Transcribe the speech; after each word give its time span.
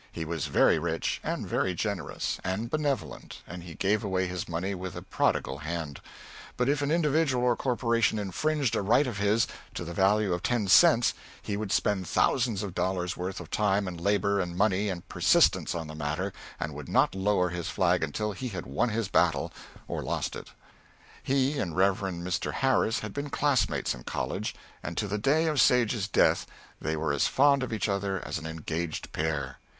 He 0.11 0.25
was 0.25 0.47
very 0.47 0.79
rich, 0.79 1.21
and 1.23 1.47
very 1.47 1.75
generous, 1.75 2.39
and 2.43 2.71
benevolent, 2.71 3.43
and 3.45 3.61
he 3.61 3.75
gave 3.75 4.03
away 4.03 4.25
his 4.25 4.49
money 4.49 4.73
with 4.73 4.95
a 4.95 5.03
prodigal 5.03 5.59
hand; 5.59 6.01
but 6.57 6.67
if 6.67 6.81
an 6.81 6.89
individual 6.89 7.43
or 7.43 7.55
corporation 7.55 8.17
infringed 8.17 8.75
a 8.75 8.81
right 8.81 9.05
of 9.05 9.19
his, 9.19 9.45
to 9.75 9.85
the 9.85 9.93
value 9.93 10.33
of 10.33 10.41
ten 10.41 10.67
cents, 10.67 11.13
he 11.39 11.55
would 11.55 11.71
spend 11.71 12.07
thousands 12.07 12.63
of 12.63 12.73
dollars' 12.73 13.15
worth 13.15 13.39
of 13.39 13.51
time 13.51 13.87
and 13.87 14.01
labor 14.01 14.39
and 14.39 14.57
money 14.57 14.89
and 14.89 15.07
persistence 15.07 15.75
on 15.75 15.85
the 15.85 15.93
matter, 15.93 16.33
and 16.59 16.73
would 16.73 16.89
not 16.89 17.13
lower 17.13 17.49
his 17.49 17.69
flag 17.69 18.01
until 18.01 18.31
he 18.31 18.47
had 18.47 18.65
won 18.65 18.89
his 18.89 19.07
battle 19.07 19.53
or 19.87 20.01
lost 20.01 20.35
it. 20.35 20.49
He 21.21 21.59
and 21.59 21.75
Rev. 21.77 21.99
Mr. 21.99 22.53
Harris 22.53 23.01
had 23.01 23.13
been 23.13 23.29
classmates 23.29 23.93
in 23.93 24.03
college, 24.05 24.55
and 24.81 24.97
to 24.97 25.07
the 25.07 25.19
day 25.19 25.45
of 25.45 25.61
Sage's 25.61 26.07
death 26.07 26.47
they 26.81 26.95
were 26.97 27.13
as 27.13 27.27
fond 27.27 27.61
of 27.61 27.71
each 27.71 27.87
other 27.87 28.19
as 28.25 28.39
an 28.39 28.47
engaged 28.47 29.11
pair. 29.11 29.59